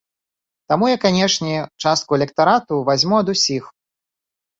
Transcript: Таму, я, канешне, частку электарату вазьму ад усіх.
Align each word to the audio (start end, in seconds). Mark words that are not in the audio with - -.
Таму, 0.71 0.85
я, 0.89 0.97
канешне, 1.03 1.57
частку 1.83 2.11
электарату 2.19 2.73
вазьму 2.87 3.15
ад 3.21 3.27
усіх. 3.35 3.63